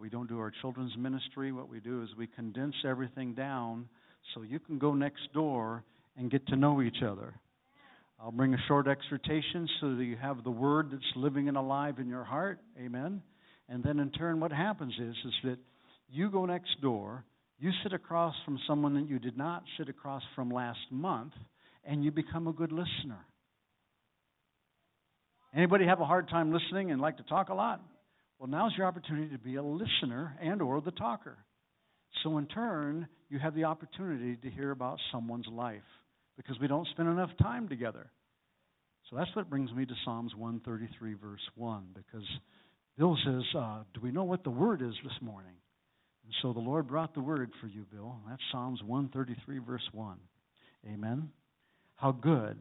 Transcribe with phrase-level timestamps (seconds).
[0.00, 1.52] we don't do our children's ministry.
[1.52, 3.88] What we do is we condense everything down
[4.34, 5.84] so you can go next door
[6.16, 7.34] and get to know each other.
[8.18, 11.98] I'll bring a short exhortation so that you have the word that's living and alive
[11.98, 12.60] in your heart.
[12.78, 13.22] Amen.
[13.68, 15.58] And then in turn, what happens is, is that
[16.08, 17.24] you go next door,
[17.58, 21.32] you sit across from someone that you did not sit across from last month,
[21.84, 23.24] and you become a good listener.
[25.54, 27.82] Anybody have a hard time listening and like to talk a lot?
[28.40, 31.36] Well, now's your opportunity to be a listener and or the talker.
[32.22, 35.82] So in turn, you have the opportunity to hear about someone's life
[36.38, 38.10] because we don't spend enough time together.
[39.10, 42.26] So that's what brings me to Psalms 133, verse 1, because
[42.96, 45.56] Bill says, uh, Do we know what the word is this morning?
[46.24, 48.16] And so the Lord brought the word for you, Bill.
[48.26, 50.16] That's Psalms 133, verse 1.
[50.90, 51.28] Amen.
[51.96, 52.56] How good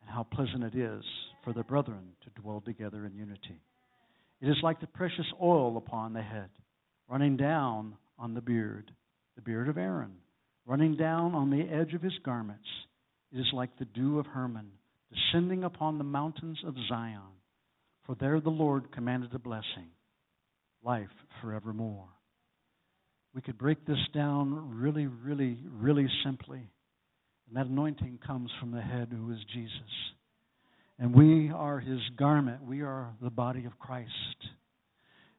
[0.00, 1.02] and how pleasant it is
[1.42, 3.60] for the brethren to dwell together in unity.
[4.40, 6.50] It is like the precious oil upon the head,
[7.08, 8.90] running down on the beard,
[9.34, 10.16] the beard of Aaron,
[10.66, 12.68] running down on the edge of his garments.
[13.32, 14.70] It is like the dew of Hermon,
[15.10, 17.20] descending upon the mountains of Zion.
[18.04, 19.90] For there the Lord commanded a blessing,
[20.84, 21.08] life
[21.40, 22.08] forevermore.
[23.34, 26.70] We could break this down really, really, really simply.
[27.48, 29.72] And that anointing comes from the head who is Jesus.
[30.98, 32.64] And we are his garment.
[32.64, 34.10] We are the body of Christ.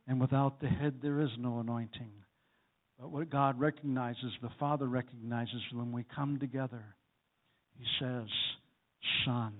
[0.08, 2.12] And without the head, there is no anointing.
[3.00, 6.84] But what God recognizes, the Father recognizes when we come together,
[7.78, 8.28] He says,
[9.26, 9.54] Son,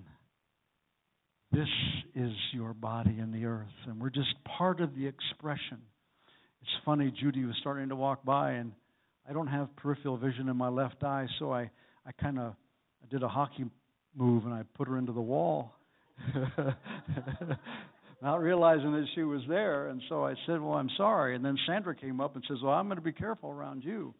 [1.52, 1.68] this
[2.14, 3.66] is your body in the earth.
[3.86, 5.78] And we're just part of the expression.
[6.62, 8.72] It's funny, Judy was starting to walk by, and
[9.28, 11.70] I don't have peripheral vision in my left eye, so I,
[12.06, 12.54] I kind of
[13.10, 13.64] did a hockey
[14.16, 15.74] move and I put her into the wall.
[18.22, 19.88] not realizing that she was there.
[19.88, 21.36] And so I said, Well, I'm sorry.
[21.36, 24.14] And then Sandra came up and says, Well, I'm going to be careful around you.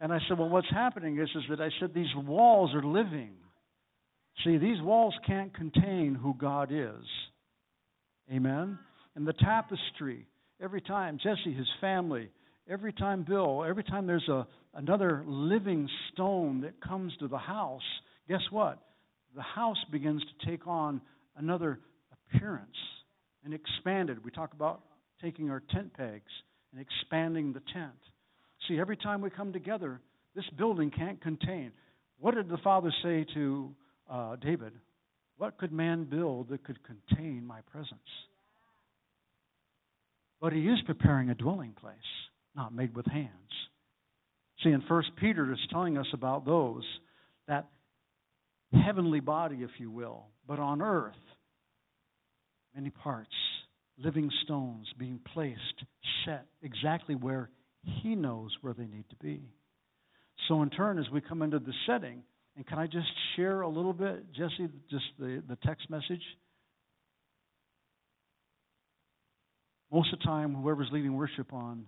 [0.00, 3.32] And I said, Well, what's happening is, is that I said, These walls are living.
[4.44, 7.04] See, these walls can't contain who God is.
[8.30, 8.78] Amen?
[9.14, 10.26] And the tapestry,
[10.60, 12.28] every time, Jesse, his family,
[12.68, 17.80] every time Bill, every time there's a, another living stone that comes to the house,
[18.28, 18.78] guess what?
[19.36, 21.02] The house begins to take on
[21.36, 21.78] another
[22.10, 22.76] appearance
[23.44, 24.24] and expanded.
[24.24, 24.80] We talk about
[25.22, 26.32] taking our tent pegs
[26.72, 27.92] and expanding the tent.
[28.66, 30.00] See, every time we come together,
[30.34, 31.72] this building can't contain.
[32.18, 33.74] What did the Father say to
[34.10, 34.72] uh, David?
[35.36, 38.00] What could man build that could contain my presence?
[40.40, 41.96] But he is preparing a dwelling place,
[42.54, 43.30] not made with hands.
[44.64, 46.84] See, in First Peter, it's telling us about those
[47.48, 47.68] that
[48.72, 51.14] heavenly body, if you will, but on earth
[52.74, 53.30] many parts,
[53.98, 55.84] living stones being placed,
[56.24, 57.50] set exactly where
[57.82, 59.40] He knows where they need to be.
[60.48, 62.22] So, in turn, as we come into the setting,
[62.56, 66.22] and can I just share a little bit, Jesse, just the, the text message?
[69.92, 71.86] Most of the time, whoever's leading worship on,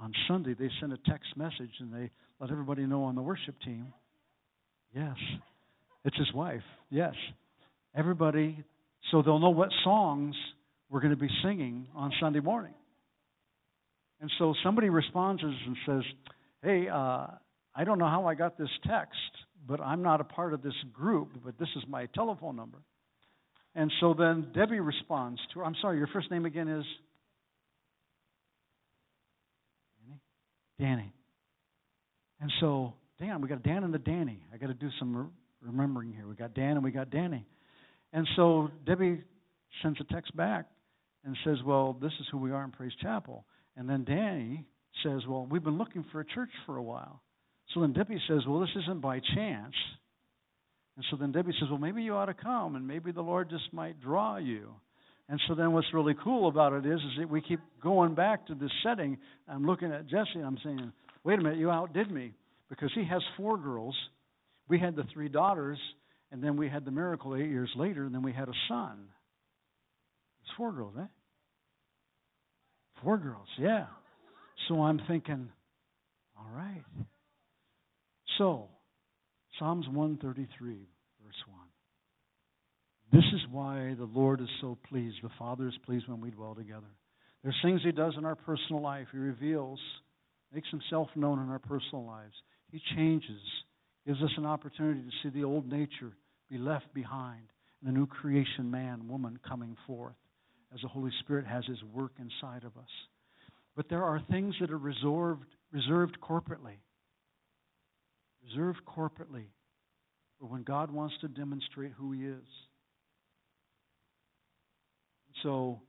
[0.00, 2.10] on Sunday, they send a text message and they
[2.40, 3.92] let everybody know on the worship team.
[4.94, 5.16] Yes.
[6.06, 6.62] It's his wife.
[6.88, 7.14] Yes.
[7.94, 8.64] Everybody
[9.10, 10.34] so they'll know what songs
[10.88, 12.74] we're going to be singing on Sunday morning.
[14.20, 16.02] And so somebody responds and says,
[16.62, 17.26] Hey, uh,
[17.74, 19.18] I don't know how I got this text,
[19.66, 22.78] but I'm not a part of this group, but this is my telephone number.
[23.74, 25.64] And so then Debbie responds to her.
[25.64, 26.84] I'm sorry, your first name again is?
[30.06, 30.20] Danny.
[30.78, 31.12] Danny.
[32.40, 34.40] And so, Dan, we got Dan and the Danny.
[34.52, 35.30] I got to do some
[35.66, 36.26] remembering here.
[36.26, 37.44] We got Dan and we got Danny.
[38.12, 39.22] And so Debbie
[39.82, 40.66] sends a text back
[41.24, 43.44] and says, Well, this is who we are in Praise Chapel.
[43.76, 44.64] And then Danny
[45.02, 47.20] says, Well, we've been looking for a church for a while.
[47.74, 49.74] So then Debbie says, Well, this isn't by chance.
[50.96, 53.50] And so then Debbie says, Well, maybe you ought to come, and maybe the Lord
[53.50, 54.70] just might draw you.
[55.28, 58.46] And so then what's really cool about it is, is that we keep going back
[58.46, 59.18] to this setting.
[59.48, 60.92] I'm looking at Jesse, and I'm saying,
[61.24, 62.32] Wait a minute, you outdid me.
[62.68, 63.96] Because he has four girls.
[64.68, 65.78] We had the three daughters,
[66.32, 69.08] and then we had the miracle eight years later, and then we had a son.
[70.42, 71.06] It's four girls, eh?
[73.02, 73.86] Four girls, yeah.
[74.68, 75.48] So I'm thinking,
[76.38, 76.82] all right.
[78.38, 78.68] So,
[79.58, 80.74] Psalms 133,
[81.24, 81.60] verse 1.
[83.12, 85.16] This is why the Lord is so pleased.
[85.22, 86.90] The Father is pleased when we dwell together.
[87.42, 89.06] There's things He does in our personal life.
[89.12, 89.78] He reveals,
[90.52, 92.34] makes Himself known in our personal lives.
[92.72, 93.40] He changes
[94.06, 96.12] gives us an opportunity to see the old nature
[96.50, 97.42] be left behind
[97.80, 100.14] and the new creation man, woman coming forth
[100.74, 102.88] as the Holy Spirit has his work inside of us.
[103.76, 106.78] But there are things that are reserved, reserved corporately.
[108.44, 109.46] Reserved corporately
[110.38, 112.44] for when God wants to demonstrate who He is.
[115.42, 115.80] So,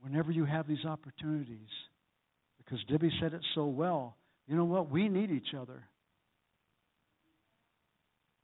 [0.00, 1.68] whenever you have these opportunities,
[2.58, 4.16] because Debbie said it so well,
[4.46, 4.90] you know what?
[4.90, 5.82] We need each other.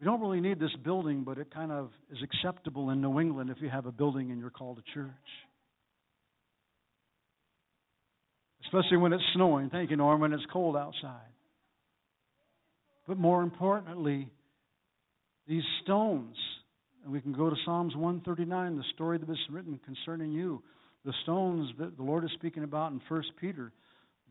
[0.02, 3.50] We don't really need this building, but it kind of is acceptable in New England
[3.50, 5.12] if you have a building and you're called a church.
[8.64, 9.70] Especially when it's snowing.
[9.70, 11.30] Thank you, Norm, when it's cold outside.
[13.06, 14.28] But more importantly,
[15.46, 16.34] these stones,
[17.04, 20.64] and we can go to Psalms 139, the story that was written concerning you.
[21.04, 23.70] The stones that the Lord is speaking about in 1 Peter,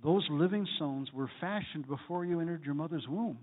[0.04, 3.38] those living stones were fashioned before you entered your mother's womb.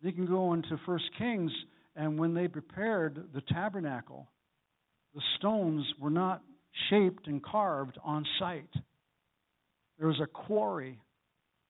[0.00, 1.50] You can go into First Kings,
[1.96, 4.28] and when they prepared the tabernacle,
[5.14, 6.42] the stones were not
[6.90, 8.70] shaped and carved on site.
[9.98, 11.00] There was a quarry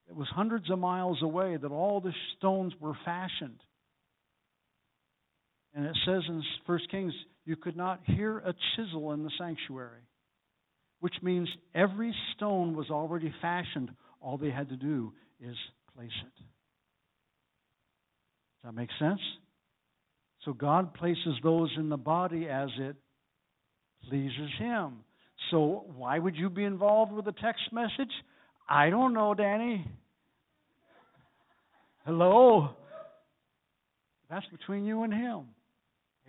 [0.06, 3.60] that was hundreds of miles away that all the stones were fashioned.
[5.74, 7.14] And it says in First Kings,
[7.44, 10.02] you could not hear a chisel in the sanctuary,
[11.00, 13.90] which means every stone was already fashioned.
[14.20, 15.56] All they had to do is
[15.94, 16.44] place it.
[18.68, 19.20] That make sense?
[20.44, 22.96] So God places those in the body as it
[24.06, 24.96] pleases Him.
[25.50, 28.12] So why would you be involved with a text message?
[28.68, 29.90] I don't know, Danny.
[32.04, 32.68] Hello?
[34.28, 35.44] That's between you and Him.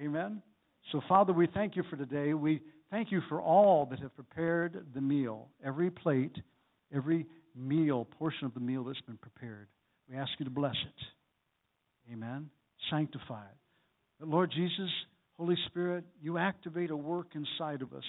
[0.01, 0.41] Amen?
[0.93, 2.33] So, Father, we thank you for today.
[2.33, 6.37] We thank you for all that have prepared the meal, every plate,
[6.95, 9.67] every meal, portion of the meal that's been prepared.
[10.09, 11.18] We ask you to bless it.
[12.11, 12.49] Amen.
[12.89, 13.57] Sanctify it.
[14.19, 14.89] But Lord Jesus,
[15.37, 18.03] Holy Spirit, you activate a work inside of us.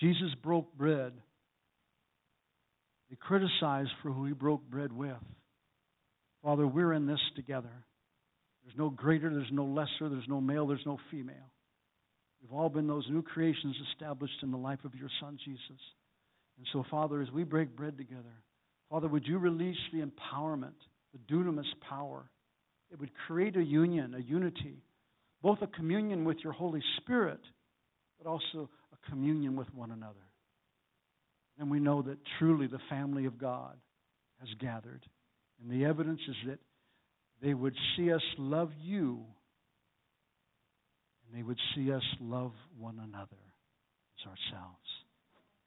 [0.00, 1.12] Jesus broke bread.
[3.10, 5.16] They criticized for who he broke bread with.
[6.42, 7.72] Father, we're in this together.
[8.64, 11.50] There's no greater, there's no lesser, there's no male, there's no female.
[12.40, 15.80] We've all been those new creations established in the life of your Son, Jesus.
[16.58, 18.42] And so, Father, as we break bread together,
[18.90, 20.74] Father, would you release the empowerment,
[21.12, 22.30] the dunamis power
[22.94, 24.76] it would create a union, a unity,
[25.42, 27.40] both a communion with your Holy Spirit,
[28.16, 30.14] but also a communion with one another.
[31.58, 33.74] And we know that truly the family of God
[34.38, 35.04] has gathered.
[35.60, 36.60] And the evidence is that
[37.42, 39.24] they would see us love you,
[41.26, 43.42] and they would see us love one another
[44.20, 44.86] as ourselves.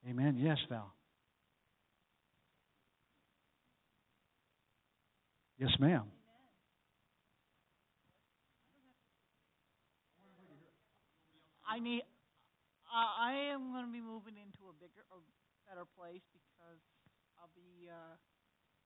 [0.10, 0.38] Amen.
[0.40, 0.94] Yes, Val.
[5.60, 6.06] Yes, ma'am.
[11.68, 12.08] I need.
[12.88, 15.20] Uh, I am going to be moving into a bigger, or
[15.68, 16.80] better place because
[17.36, 18.16] I'll be uh,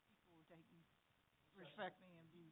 [0.09, 0.65] people will take
[1.53, 2.49] respect me, and be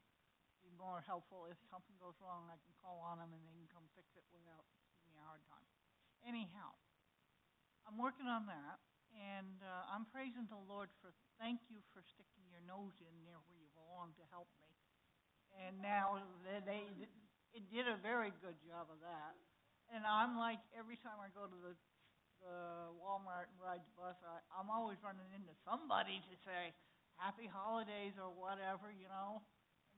[0.62, 1.50] be more helpful.
[1.50, 4.24] If something goes wrong, I can call on them and they can come fix it
[4.30, 5.66] without giving me a hard time.
[6.22, 6.78] Anyhow,
[7.90, 8.78] I'm working on that,
[9.18, 11.10] and uh, I'm praising the Lord for.
[11.42, 14.70] Thank you for sticking your nose in there where you belong to help me.
[15.66, 16.84] And now they, they
[17.58, 19.34] it did a very good job of that
[19.94, 21.74] and I'm like every time I go to the
[22.40, 26.72] the Walmart and ride the bus, I, I'm always running into somebody to say
[27.20, 29.44] happy holidays or whatever, you know,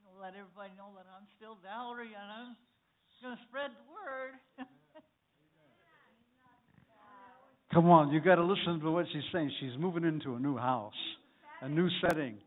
[0.09, 2.57] and let everybody know that I'm still Valerie and I'm
[3.21, 4.33] going to spread the word.
[7.73, 9.51] Come on, you got to listen to what she's saying.
[9.61, 10.97] She's moving into a new house,
[11.61, 12.37] a new setting.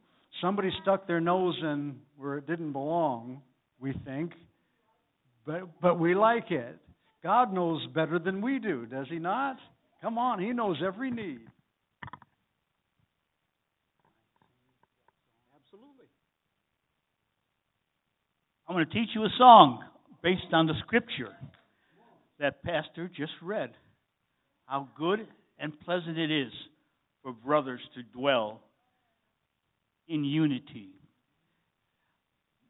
[0.43, 3.41] Somebody stuck their nose in where it didn't belong,
[3.81, 4.33] we think,
[5.47, 6.79] but but we like it.
[7.25, 9.57] God knows better than we do, does He not?
[10.02, 11.40] Come on, He knows every need.
[15.57, 16.04] Absolutely.
[18.69, 19.83] I'm going to teach you a song
[20.23, 21.33] based on the scripture
[22.38, 23.71] that Pastor just read.
[24.66, 25.26] How good
[25.59, 26.52] and pleasant it is
[27.23, 28.61] for brothers to dwell
[30.09, 30.90] in unity.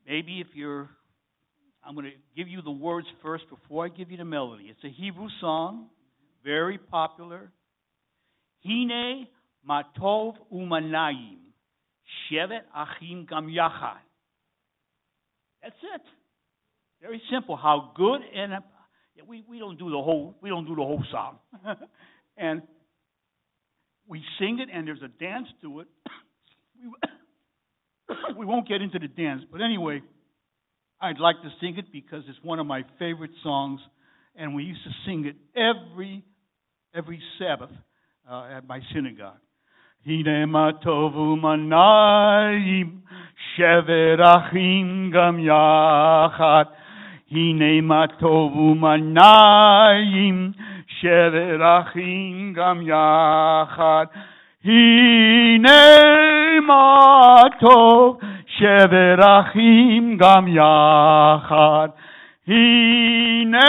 [0.07, 0.91] Maybe if you're
[1.87, 4.65] I'm going to give you the words first before I give you the melody.
[4.71, 5.87] It's a Hebrew song,
[6.43, 7.51] very popular.
[8.65, 9.27] Hine
[9.69, 11.39] matov umanayim,
[12.31, 13.99] shevet achim gam yachad.
[15.63, 16.03] That's it.
[17.03, 17.57] Very simple.
[17.57, 18.55] How good and
[19.29, 21.39] we, we don't do the whole we don't do the whole song,
[22.39, 22.63] and
[24.09, 25.89] we sing it and there's a dance to it.
[28.09, 30.01] we, we won't get into the dance, but anyway.
[31.04, 33.80] I'd like to sing it because it's one of my favorite songs,
[34.36, 36.24] and we used to sing it every
[36.94, 37.72] every Sabbath
[38.30, 39.40] uh, at my synagogue.
[40.06, 43.02] הנה מה טוב ומנעים,
[43.56, 46.66] שבר אחים גם יחד.
[47.32, 50.52] הנה מה טוב ומנעים,
[50.88, 54.06] שבר אחים גם יחד.
[54.66, 55.72] הנה
[56.68, 58.20] מה טוב,
[58.59, 61.89] שבר אחים גם יחד.
[62.49, 63.61] הנה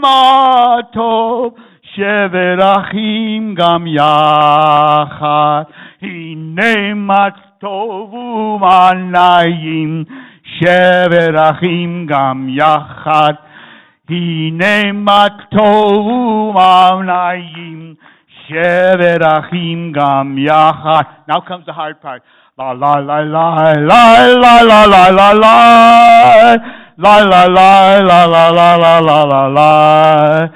[0.00, 1.54] מה טוב,
[1.94, 5.62] שבר אחים גם יחד.
[6.02, 8.14] הנה מה טוב
[8.62, 10.04] ומנעים,
[10.44, 13.32] שבר אחים גם יחד.
[14.10, 16.06] הנה מה טוב
[16.56, 18.13] ומנעים, שבר
[18.48, 21.26] Sheverachim gam yachad.
[21.28, 22.22] Now comes the hard part.
[22.58, 25.28] La la la la la la la la la
[25.64, 26.44] la
[26.96, 30.50] la la la la la la la la la la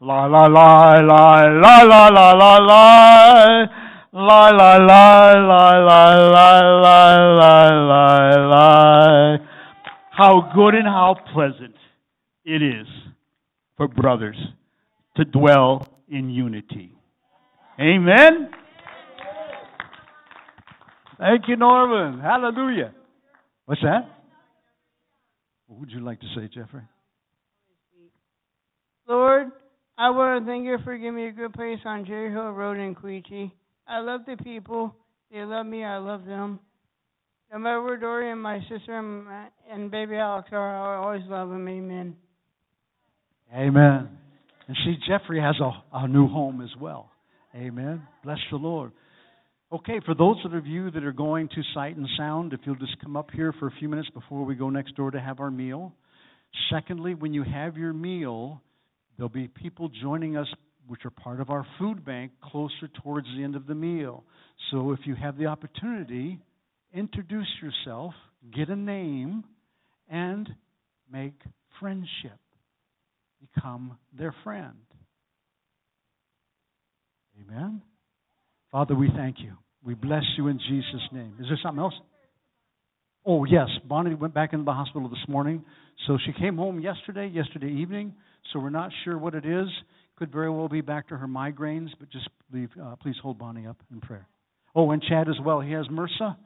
[0.00, 3.68] La la la la la la la la la
[4.12, 7.00] La la la la la la la
[7.38, 7.54] la
[7.90, 8.06] la
[8.48, 9.38] la
[10.10, 11.76] How good and how pleasant
[12.44, 12.86] it is
[13.76, 14.36] for brothers
[15.16, 16.94] to dwell in unity.
[17.80, 18.50] Amen.
[21.18, 22.20] Thank you, Norman.
[22.20, 22.92] Hallelujah.
[23.66, 24.08] What's that?
[25.66, 26.82] What would you like to say, Jeffrey?
[29.08, 29.48] Lord,
[29.96, 32.78] I want to thank you for giving me a good place on Jerry Hill Road
[32.78, 33.52] in Quechee.
[33.86, 34.94] I love the people.
[35.30, 35.84] They love me.
[35.84, 36.60] I love them.
[37.52, 41.22] No matter where Dory and my sister and, my, and baby Alex are, I always
[41.28, 41.68] love them.
[41.68, 42.16] Amen.
[43.54, 44.08] Amen.
[44.66, 47.11] And see, Jeffrey has a, a new home as well.
[47.54, 48.02] Amen.
[48.24, 48.92] Bless the Lord.
[49.72, 52.98] Okay, for those of you that are going to Sight and Sound, if you'll just
[53.00, 55.50] come up here for a few minutes before we go next door to have our
[55.50, 55.92] meal.
[56.70, 58.60] Secondly, when you have your meal,
[59.16, 60.46] there'll be people joining us
[60.86, 64.24] which are part of our food bank closer towards the end of the meal.
[64.70, 66.38] So if you have the opportunity,
[66.92, 68.14] introduce yourself,
[68.54, 69.44] get a name,
[70.08, 70.48] and
[71.10, 71.40] make
[71.80, 72.38] friendship.
[73.54, 74.76] Become their friend.
[77.40, 77.82] Amen.
[78.70, 79.52] Father, we thank you.
[79.84, 81.34] We bless you in Jesus' name.
[81.40, 81.94] Is there something else?
[83.24, 83.68] Oh, yes.
[83.88, 85.64] Bonnie went back into the hospital this morning.
[86.06, 88.14] So she came home yesterday, yesterday evening.
[88.52, 89.68] So we're not sure what it is.
[90.16, 93.66] Could very well be back to her migraines, but just leave, uh, please hold Bonnie
[93.66, 94.26] up in prayer.
[94.74, 95.60] Oh, and Chad as well.
[95.60, 96.36] He has MRSA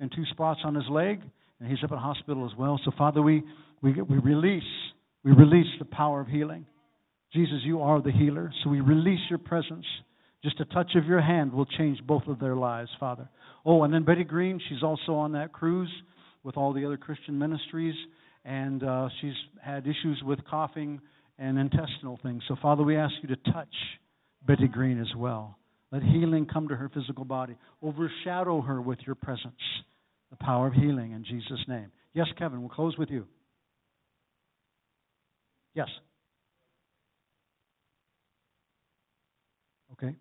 [0.00, 1.20] and two spots on his leg,
[1.60, 2.80] and he's up at hospital as well.
[2.84, 3.42] So, Father, we,
[3.82, 4.62] we, we release,
[5.24, 6.66] we release the power of healing.
[7.32, 8.52] Jesus, you are the healer.
[8.62, 9.84] So we release your presence.
[10.46, 13.28] Just a touch of your hand will change both of their lives, Father.
[13.64, 15.90] Oh, and then Betty Green, she's also on that cruise
[16.44, 17.96] with all the other Christian ministries,
[18.44, 21.00] and uh, she's had issues with coughing
[21.36, 22.44] and intestinal things.
[22.46, 23.74] So, Father, we ask you to touch
[24.46, 25.58] Betty Green as well.
[25.90, 27.56] Let healing come to her physical body.
[27.82, 29.54] Overshadow her with your presence,
[30.30, 31.90] the power of healing in Jesus' name.
[32.14, 33.26] Yes, Kevin, we'll close with you.
[35.74, 35.88] Yes.
[39.94, 40.14] Okay.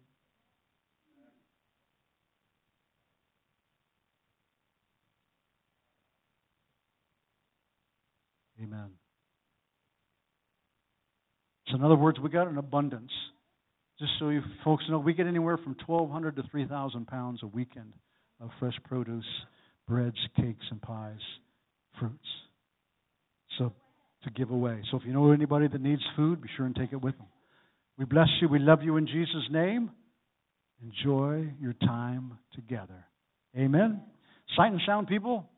[8.65, 8.89] Amen.
[11.67, 13.11] So, in other words, we got an abundance.
[13.99, 17.93] Just so you folks know, we get anywhere from 1,200 to 3,000 pounds a weekend
[18.41, 19.25] of fresh produce,
[19.87, 21.19] breads, cakes, and pies,
[21.99, 22.27] fruits.
[23.57, 23.73] So,
[24.23, 24.81] to give away.
[24.91, 27.27] So, if you know anybody that needs food, be sure and take it with them.
[27.97, 28.49] We bless you.
[28.49, 29.91] We love you in Jesus' name.
[30.83, 33.05] Enjoy your time together.
[33.57, 34.01] Amen.
[34.57, 35.49] Sight and sound people,